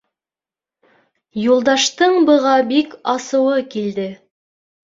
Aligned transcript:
Юлдаштың 1.43 2.17
быға 2.31 2.57
бик 2.73 2.97
асыуы 3.15 3.63
килде. 3.77 4.09